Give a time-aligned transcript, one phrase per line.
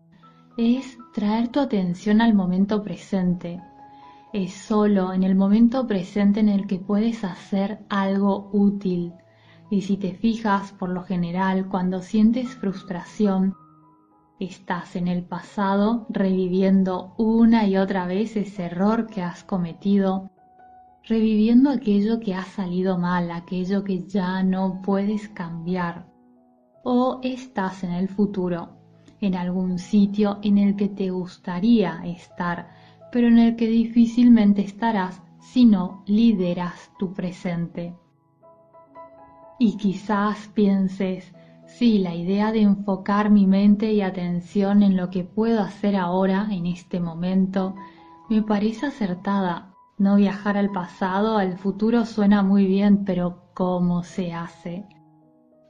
[0.57, 3.63] es traer tu atención al momento presente.
[4.33, 9.13] Es solo en el momento presente en el que puedes hacer algo útil.
[9.71, 13.55] Y si te fijas, por lo general, cuando sientes frustración,
[14.43, 20.33] Estás en el pasado reviviendo una y otra vez ese error que has cometido,
[21.05, 26.09] reviviendo aquello que ha salido mal, aquello que ya no puedes cambiar.
[26.83, 28.71] O estás en el futuro,
[29.21, 32.69] en algún sitio en el que te gustaría estar,
[33.13, 37.95] pero en el que difícilmente estarás si no lideras tu presente.
[39.61, 41.33] Y quizás pienses,
[41.79, 46.49] Sí, la idea de enfocar mi mente y atención en lo que puedo hacer ahora,
[46.51, 47.75] en este momento,
[48.29, 49.75] me parece acertada.
[49.97, 54.87] No viajar al pasado, al futuro suena muy bien, pero ¿cómo se hace?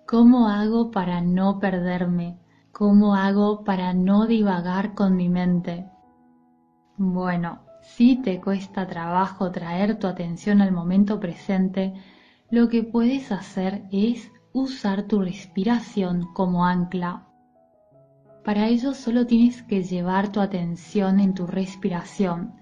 [0.06, 2.36] ¿Cómo hago para no perderme?
[2.72, 5.88] ¿Cómo hago para no divagar con mi mente?
[6.96, 11.94] Bueno, si te cuesta trabajo traer tu atención al momento presente,
[12.50, 17.26] lo que puedes hacer es usar tu respiración como ancla.
[18.44, 22.54] Para ello solo tienes que llevar tu atención en tu respiración.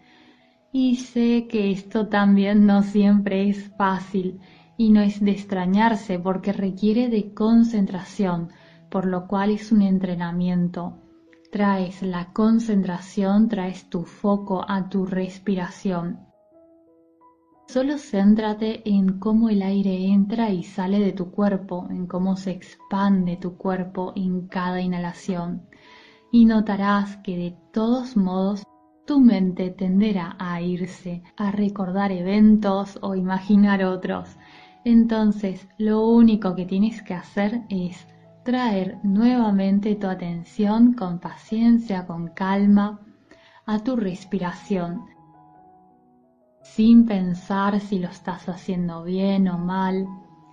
[0.73, 4.41] Y sé que esto también no siempre es fácil
[4.77, 8.51] y no es de extrañarse porque requiere de concentración,
[8.89, 11.03] por lo cual es un entrenamiento.
[11.51, 16.30] Traes la concentración, traes tu foco a tu respiración.
[17.73, 22.51] Solo céntrate en cómo el aire entra y sale de tu cuerpo, en cómo se
[22.51, 25.69] expande tu cuerpo en cada inhalación.
[26.33, 28.65] Y notarás que de todos modos
[29.07, 34.37] tu mente tenderá a irse, a recordar eventos o imaginar otros.
[34.85, 38.05] Entonces lo único que tienes que hacer es
[38.45, 43.01] traer nuevamente tu atención con paciencia, con calma,
[43.65, 45.20] a tu respiración
[46.75, 50.07] sin pensar si lo estás haciendo bien o mal,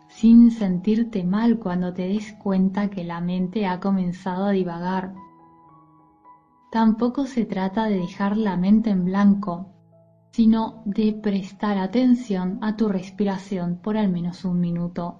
[0.07, 5.13] sin sentirte mal cuando te des cuenta que la mente ha comenzado a divagar.
[6.71, 9.73] Tampoco se trata de dejar la mente en blanco,
[10.31, 15.19] sino de prestar atención a tu respiración por al menos un minuto.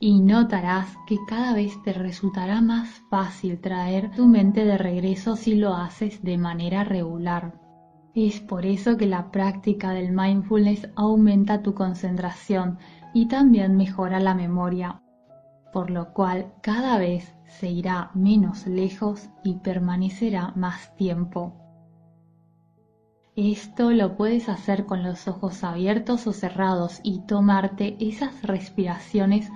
[0.00, 5.54] Y notarás que cada vez te resultará más fácil traer tu mente de regreso si
[5.54, 7.67] lo haces de manera regular.
[8.20, 12.76] Es por eso que la práctica del mindfulness aumenta tu concentración
[13.14, 15.00] y también mejora la memoria,
[15.72, 21.54] por lo cual cada vez se irá menos lejos y permanecerá más tiempo.
[23.36, 29.48] Esto lo puedes hacer con los ojos abiertos o cerrados y tomarte esas respiraciones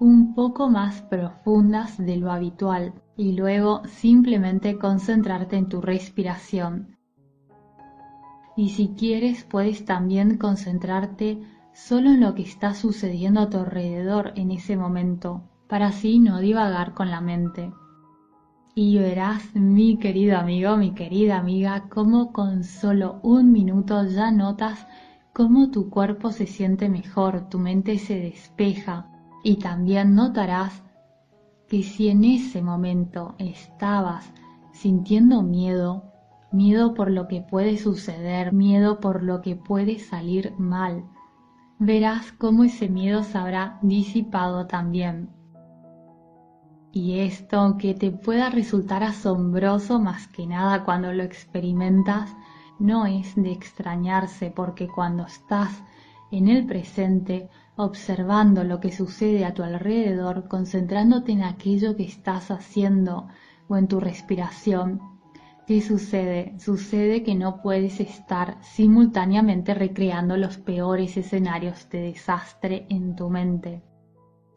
[0.00, 6.97] un poco más profundas de lo habitual y luego simplemente concentrarte en tu respiración
[8.58, 11.40] y si quieres puedes también concentrarte
[11.72, 16.40] solo en lo que está sucediendo a tu alrededor en ese momento, para así no
[16.40, 17.72] divagar con la mente.
[18.74, 24.88] Y verás, mi querido amigo, mi querida amiga, cómo con solo un minuto ya notas
[25.32, 29.08] cómo tu cuerpo se siente mejor, tu mente se despeja
[29.44, 30.82] y también notarás
[31.68, 34.32] que si en ese momento estabas
[34.72, 36.08] sintiendo miedo,
[36.52, 41.04] miedo por lo que puede suceder, miedo por lo que puede salir mal,
[41.78, 45.30] verás cómo ese miedo se habrá disipado también.
[46.90, 52.34] Y esto, aunque te pueda resultar asombroso más que nada cuando lo experimentas,
[52.78, 55.82] no es de extrañarse porque cuando estás
[56.30, 62.50] en el presente, observando lo que sucede a tu alrededor, concentrándote en aquello que estás
[62.50, 63.28] haciendo
[63.68, 65.17] o en tu respiración,
[65.68, 66.54] ¿qué sucede?
[66.58, 73.82] Sucede que no puedes estar simultáneamente recreando los peores escenarios de desastre en tu mente.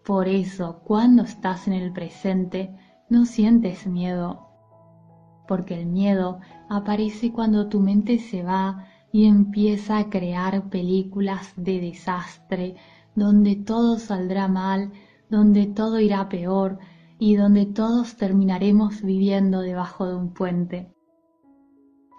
[0.05, 2.73] Por eso, cuando estás en el presente,
[3.09, 4.47] no sientes miedo,
[5.49, 11.81] porque el miedo aparece cuando tu mente se va y empieza a crear películas de
[11.81, 12.75] desastre,
[13.15, 14.93] donde todo saldrá mal,
[15.29, 16.79] donde todo irá peor
[17.19, 20.95] y donde todos terminaremos viviendo debajo de un puente.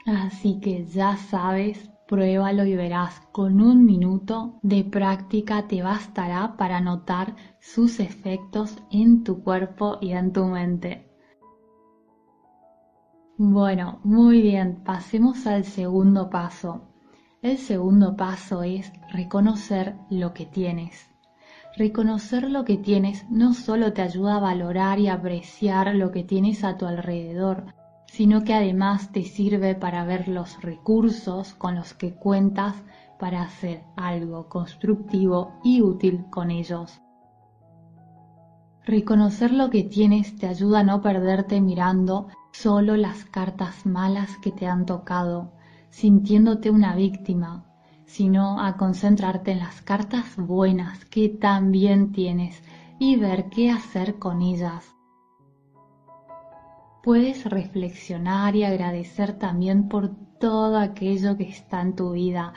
[0.06, 6.80] Así que ya sabes, pruébalo y verás, con un minuto de práctica te bastará para
[6.80, 11.08] notar sus efectos en tu cuerpo y en tu mente.
[13.38, 16.88] Bueno, muy bien, pasemos al segundo paso.
[17.40, 21.08] El segundo paso es reconocer lo que tienes.
[21.76, 26.62] Reconocer lo que tienes no solo te ayuda a valorar y apreciar lo que tienes
[26.62, 27.74] a tu alrededor,
[28.12, 32.74] sino que además te sirve para ver los recursos con los que cuentas
[33.18, 37.00] para hacer algo constructivo y útil con ellos.
[38.84, 44.52] Reconocer lo que tienes te ayuda a no perderte mirando solo las cartas malas que
[44.52, 45.54] te han tocado,
[45.88, 47.64] sintiéndote una víctima,
[48.04, 52.62] sino a concentrarte en las cartas buenas que también tienes
[52.98, 54.91] y ver qué hacer con ellas.
[57.02, 62.52] Puedes reflexionar y agradecer también por todo aquello que está en tu vida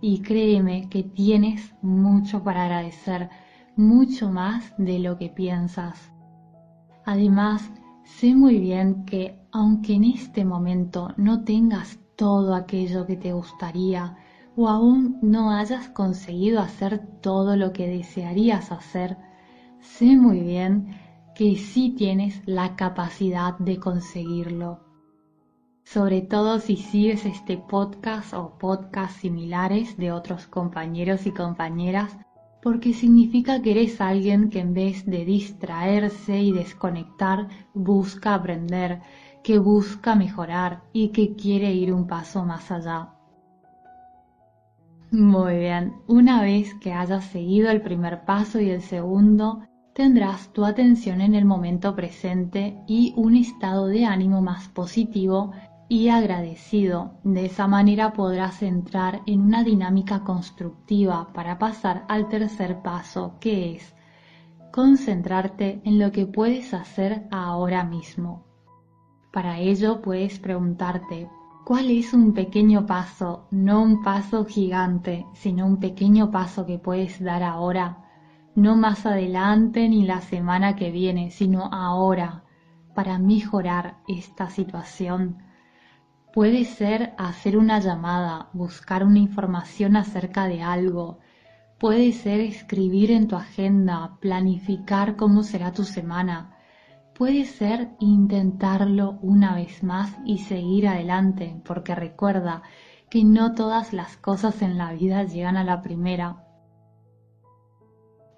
[0.00, 3.28] y créeme que tienes mucho para agradecer,
[3.76, 6.10] mucho más de lo que piensas.
[7.04, 7.70] Además,
[8.04, 14.16] sé muy bien que aunque en este momento no tengas todo aquello que te gustaría
[14.56, 19.18] o aún no hayas conseguido hacer todo lo que desearías hacer,
[19.80, 20.88] sé muy bien
[21.40, 24.80] que sí tienes la capacidad de conseguirlo.
[25.84, 32.14] Sobre todo si sigues este podcast o podcasts similares de otros compañeros y compañeras,
[32.62, 39.00] porque significa que eres alguien que en vez de distraerse y desconectar, busca aprender,
[39.42, 43.14] que busca mejorar y que quiere ir un paso más allá.
[45.10, 49.62] Muy bien, una vez que hayas seguido el primer paso y el segundo,
[49.94, 55.52] tendrás tu atención en el momento presente y un estado de ánimo más positivo
[55.88, 57.18] y agradecido.
[57.24, 63.74] De esa manera podrás entrar en una dinámica constructiva para pasar al tercer paso, que
[63.74, 63.94] es
[64.70, 68.44] concentrarte en lo que puedes hacer ahora mismo.
[69.32, 71.28] Para ello puedes preguntarte,
[71.64, 77.22] ¿cuál es un pequeño paso, no un paso gigante, sino un pequeño paso que puedes
[77.22, 78.09] dar ahora?
[78.54, 82.44] No más adelante ni la semana que viene, sino ahora,
[82.94, 85.42] para mejorar esta situación.
[86.32, 91.18] Puede ser hacer una llamada, buscar una información acerca de algo.
[91.78, 96.56] Puede ser escribir en tu agenda, planificar cómo será tu semana
[97.20, 102.62] puede ser intentarlo una vez más y seguir adelante, porque recuerda
[103.10, 106.46] que no todas las cosas en la vida llegan a la primera.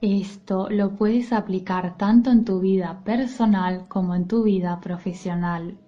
[0.03, 5.79] Esto lo puedes aplicar tanto en tu vida personal como en tu vida profesional.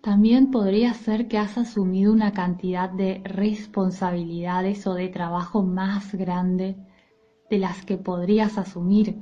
[0.00, 6.76] También podría ser que has asumido una cantidad de responsabilidades o de trabajo más grande
[7.50, 9.20] de las que podrías asumir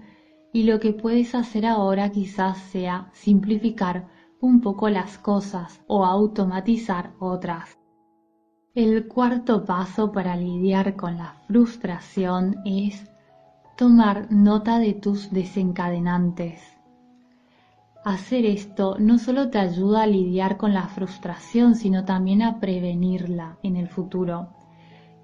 [0.52, 4.06] y lo que puedes hacer ahora quizás sea simplificar
[4.42, 7.78] un poco las cosas o automatizar otras.
[8.74, 13.09] El cuarto paso para lidiar con la frustración es
[13.80, 16.60] tomar nota de tus desencadenantes.
[18.04, 23.56] Hacer esto no solo te ayuda a lidiar con la frustración, sino también a prevenirla
[23.62, 24.50] en el futuro.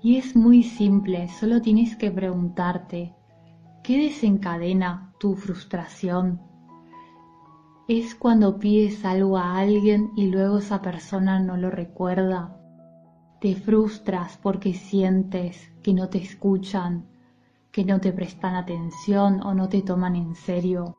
[0.01, 3.15] Y es muy simple, solo tienes que preguntarte,
[3.83, 6.41] ¿qué desencadena tu frustración.
[7.89, 12.57] Es cuando pides algo a alguien y luego esa persona no lo recuerda.
[13.39, 17.16] te frustras porque sientes que no te escuchan,
[17.77, 20.97] que no te prestan atención o no te toman en serio.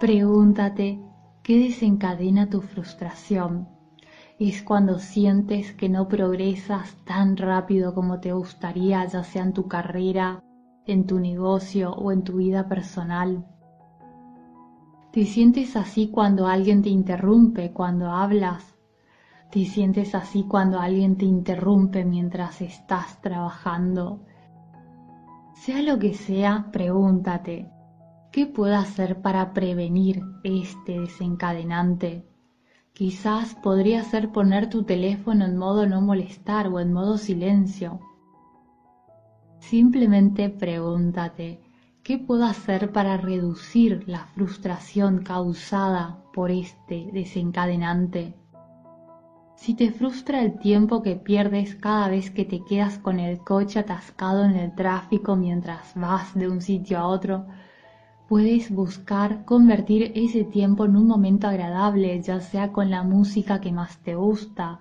[0.00, 1.00] Pregúntate
[1.44, 3.68] qué desencadena tu frustración.
[4.40, 9.68] Es cuando sientes que no progresas tan rápido como te gustaría, ya sea en tu
[9.68, 10.42] carrera,
[10.84, 13.46] en tu negocio o en tu vida personal.
[15.12, 18.76] Te sientes así cuando alguien te interrumpe, cuando hablas,
[19.52, 24.24] te sientes así cuando alguien te interrumpe mientras estás trabajando.
[25.62, 27.68] Sea lo que sea, pregúntate,
[28.30, 32.24] ¿qué puedo hacer para prevenir este desencadenante?
[32.92, 37.98] Quizás podría ser poner tu teléfono en modo no molestar o en modo silencio.
[39.58, 41.60] Simplemente pregúntate,
[42.04, 48.36] ¿qué puedo hacer para reducir la frustración causada por este desencadenante?
[49.60, 53.80] Si te frustra el tiempo que pierdes cada vez que te quedas con el coche
[53.80, 57.44] atascado en el tráfico mientras vas de un sitio a otro,
[58.28, 63.72] puedes buscar convertir ese tiempo en un momento agradable, ya sea con la música que
[63.72, 64.78] más te gusta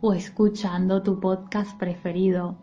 [0.00, 2.56] o escuchando tu podcast preferido.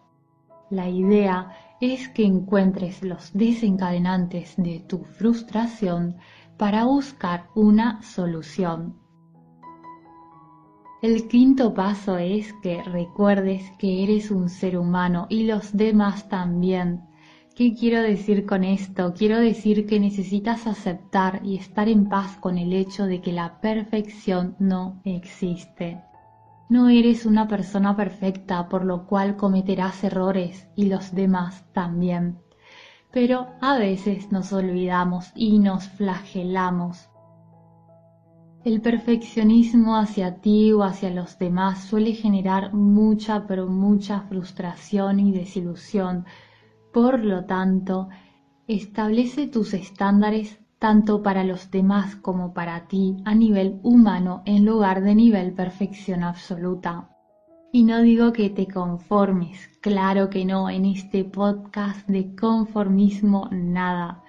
[0.70, 6.16] La idea es que encuentres los desencadenantes de tu frustración
[6.56, 9.07] para buscar una solución.
[11.00, 17.04] El quinto paso es que recuerdes que eres un ser humano y los demás también.
[17.56, 19.14] ¿Qué quiero decir con esto?
[19.16, 23.62] Quiero decir que necesitas aceptar y estar en paz con el hecho de que la
[23.62, 26.02] perfección no existe.
[26.68, 32.40] No eres una persona perfecta, por lo cual cometerás errores y los demás también.
[33.12, 37.08] Pero a veces nos olvidamos y nos flagelamos
[38.68, 45.32] el perfeccionismo hacia ti o hacia los demás suele generar mucha, pero mucha frustración y
[45.32, 46.26] desilusión.
[46.92, 48.10] Por lo tanto,
[48.68, 55.02] establece tus estándares tanto para los demás como para ti a nivel humano en lugar
[55.02, 57.10] de nivel perfección absoluta.
[57.72, 64.24] Y no digo que te conformes, claro que no, en este podcast de conformismo nada.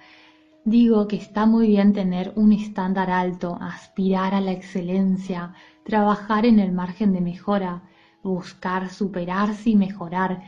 [0.65, 5.53] Digo que está muy bien tener un estándar alto, aspirar a la excelencia,
[5.85, 7.83] trabajar en el margen de mejora,
[8.23, 10.43] buscar superarse y mejorar.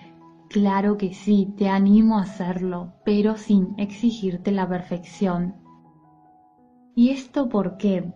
[0.50, 5.56] Claro que sí, te animo a hacerlo, pero sin exigirte la perfección.
[6.94, 8.12] ¿Y esto por qué?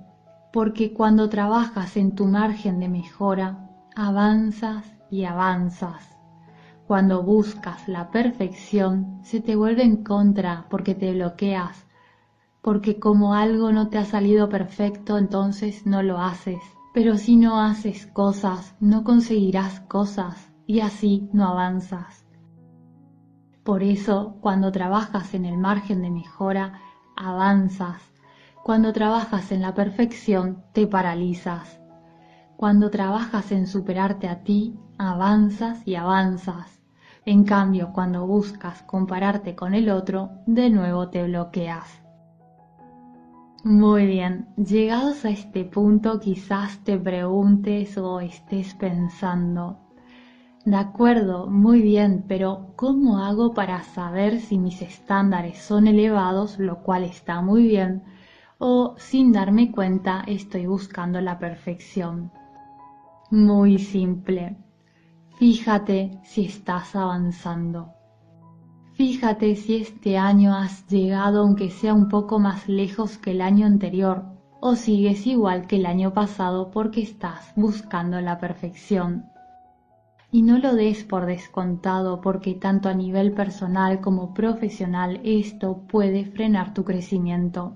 [0.52, 6.15] Porque cuando trabajas en tu margen de mejora, avanzas y avanzas.
[6.88, 11.88] Cuando buscas la perfección, se te vuelve en contra porque te bloqueas,
[12.62, 16.60] porque como algo no te ha salido perfecto, entonces no lo haces.
[16.94, 22.26] Pero si no haces cosas, no conseguirás cosas y así no avanzas.
[23.64, 26.82] Por eso, cuando trabajas en el margen de mejora,
[27.16, 28.02] avanzas.
[28.64, 31.80] Cuando trabajas en la perfección, te paralizas.
[32.58, 36.82] Cuando trabajas en superarte a ti, avanzas y avanzas.
[37.26, 42.02] En cambio, cuando buscas compararte con el otro, de nuevo te bloqueas.
[43.64, 49.80] Muy bien, llegados a este punto quizás te preguntes o estés pensando,
[50.66, 56.82] de acuerdo, muy bien, pero ¿cómo hago para saber si mis estándares son elevados, lo
[56.82, 58.02] cual está muy bien,
[58.58, 62.32] o sin darme cuenta estoy buscando la perfección?
[63.30, 64.58] Muy simple,
[65.38, 67.94] fíjate si estás avanzando.
[68.94, 73.66] Fíjate si este año has llegado aunque sea un poco más lejos que el año
[73.66, 74.24] anterior
[74.62, 79.26] o sigues igual que el año pasado porque estás buscando la perfección.
[80.32, 86.26] Y no lo des por descontado porque tanto a nivel personal como profesional esto puede
[86.26, 87.76] frenar tu crecimiento.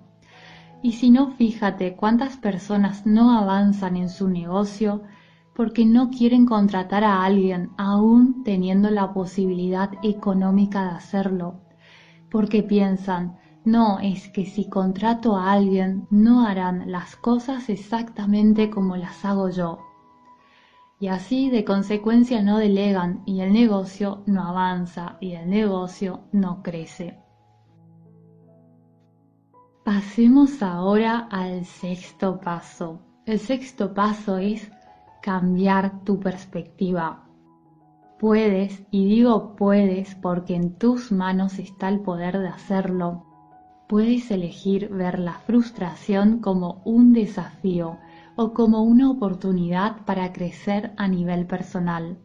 [0.82, 5.04] Y si no, fíjate cuántas personas no avanzan en su negocio
[5.60, 11.60] porque no quieren contratar a alguien aún teniendo la posibilidad económica de hacerlo,
[12.32, 18.96] porque piensan, no, es que si contrato a alguien no harán las cosas exactamente como
[18.96, 19.80] las hago yo.
[20.98, 26.64] Y así de consecuencia no delegan y el negocio no avanza y el negocio no
[26.64, 27.20] crece.
[29.84, 33.02] Pasemos ahora al sexto paso.
[33.26, 34.72] El sexto paso es
[35.22, 37.26] cambiar tu perspectiva.
[38.20, 43.26] Puedes, y digo puedes porque en tus manos está el poder de hacerlo,
[43.88, 47.98] puedes elegir ver la frustración como un desafío
[48.36, 52.18] o como una oportunidad para crecer a nivel personal.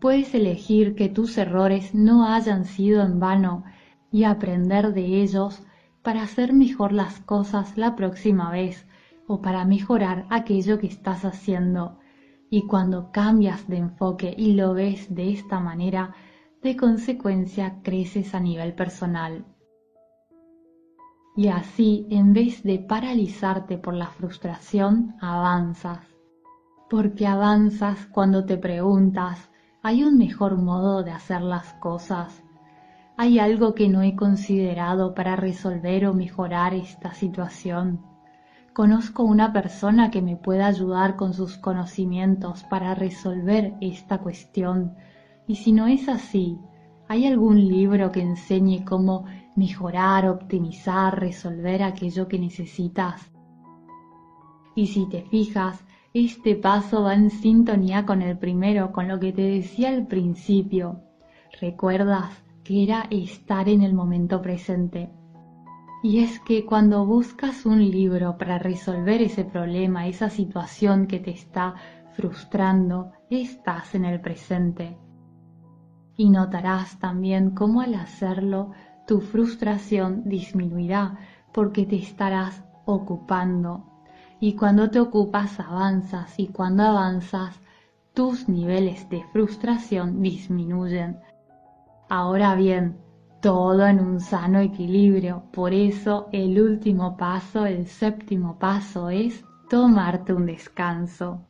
[0.00, 3.64] puedes elegir que tus errores no hayan sido en vano
[4.10, 5.62] y aprender de ellos
[6.02, 8.84] para hacer mejor las cosas la próxima vez
[9.32, 11.98] o para mejorar aquello que estás haciendo.
[12.50, 16.14] Y cuando cambias de enfoque y lo ves de esta manera,
[16.62, 19.46] de consecuencia creces a nivel personal.
[21.34, 26.06] Y así, en vez de paralizarte por la frustración, avanzas.
[26.90, 29.50] Porque avanzas cuando te preguntas,
[29.82, 32.42] ¿hay un mejor modo de hacer las cosas?
[33.16, 38.11] ¿Hay algo que no he considerado para resolver o mejorar esta situación?
[38.72, 44.94] ¿Conozco una persona que me pueda ayudar con sus conocimientos para resolver esta cuestión?
[45.46, 46.58] Y si no es así,
[47.08, 53.30] ¿hay algún libro que enseñe cómo mejorar, optimizar, resolver aquello que necesitas.
[54.74, 59.32] Y si te fijas, este paso va en sintonía con el primero, con lo que
[59.32, 61.02] te decía al principio.
[61.60, 65.10] ¿Recuerdas que era estar en el momento presente?
[66.02, 71.30] Y es que cuando buscas un libro para resolver ese problema, esa situación que te
[71.30, 71.74] está
[72.14, 74.98] frustrando, estás en el presente.
[76.16, 78.72] Y notarás también cómo al hacerlo
[79.06, 81.18] tu frustración disminuirá
[81.52, 83.84] porque te estarás ocupando.
[84.40, 87.60] Y cuando te ocupas avanzas y cuando avanzas
[88.12, 91.18] tus niveles de frustración disminuyen.
[92.08, 92.98] Ahora bien,
[93.42, 95.42] todo en un sano equilibrio.
[95.52, 101.48] Por eso el último paso, el séptimo paso es tomarte un descanso.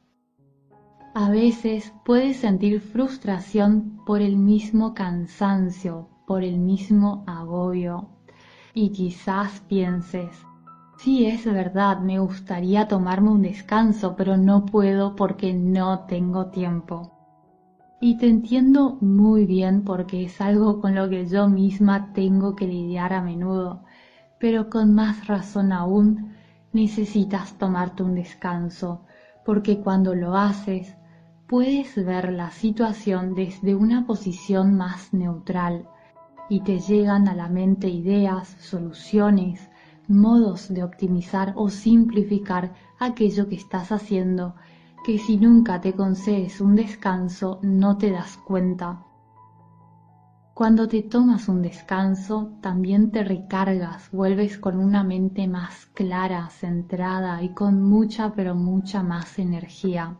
[1.14, 8.08] A veces puedes sentir frustración por el mismo cansancio, por el mismo agobio.
[8.72, 10.30] Y quizás pienses,
[10.96, 17.21] sí es verdad, me gustaría tomarme un descanso, pero no puedo porque no tengo tiempo.
[18.04, 22.66] Y te entiendo muy bien porque es algo con lo que yo misma tengo que
[22.66, 23.84] lidiar a menudo,
[24.40, 26.34] pero con más razón aún
[26.72, 29.02] necesitas tomarte un descanso,
[29.44, 30.96] porque cuando lo haces
[31.46, 35.86] puedes ver la situación desde una posición más neutral,
[36.48, 39.70] y te llegan a la mente ideas, soluciones,
[40.08, 44.56] modos de optimizar o simplificar aquello que estás haciendo
[45.04, 49.04] que si nunca te concedes un descanso no te das cuenta.
[50.54, 57.42] Cuando te tomas un descanso, también te recargas, vuelves con una mente más clara, centrada
[57.42, 60.18] y con mucha pero mucha más energía.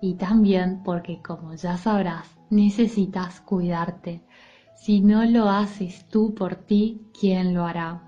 [0.00, 4.22] Y también porque, como ya sabrás, necesitas cuidarte,
[4.76, 8.07] si no lo haces tú por ti, ¿quién lo hará?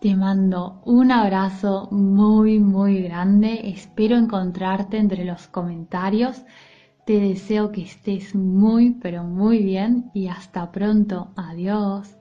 [0.00, 3.60] Te mando un abrazo muy, muy grande.
[3.70, 6.42] Espero encontrarte entre los comentarios.
[7.06, 11.32] Te deseo que estés muy, pero muy bien y hasta pronto.
[11.36, 12.17] Adiós.